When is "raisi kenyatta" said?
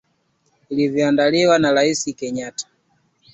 1.71-2.67